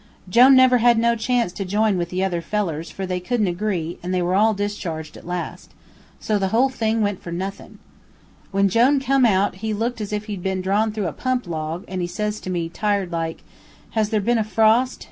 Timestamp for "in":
1.91-1.97